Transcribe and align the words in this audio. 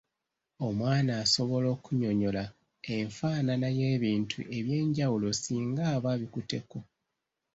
Omwana 0.67 1.11
asobola 1.23 1.67
okunnyonnyola 1.75 2.43
enfaanana 2.95 3.67
y'ebintu 3.79 4.37
eby’enjawulo 4.57 5.27
singa 5.41 5.83
aba 5.95 6.09
abikutteko. 6.15 6.77